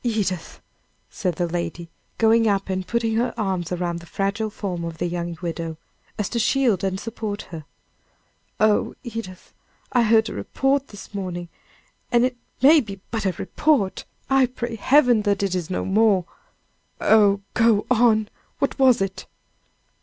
[0.03, 0.59] Edith!"
[1.11, 5.05] said the lady, going up and putting her arms around the fragile form of the
[5.05, 5.77] young widow,
[6.17, 7.65] as to shield and support her.
[8.59, 9.53] "Oh, Edith!
[9.93, 11.49] I heard a report this morning
[12.11, 16.25] and it may be but a report I pray Heaven, that it is no more"
[16.99, 18.27] "Oh, go on!
[18.57, 19.27] what was it?"